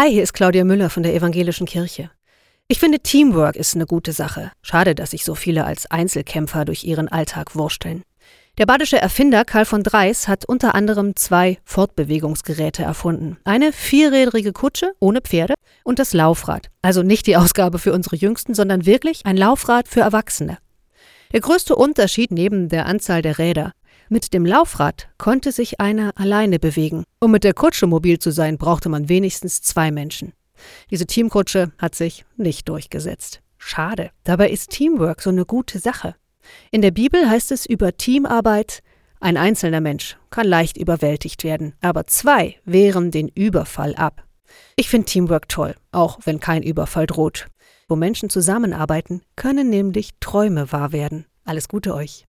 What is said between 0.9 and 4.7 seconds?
von der Evangelischen Kirche. Ich finde, Teamwork ist eine gute Sache.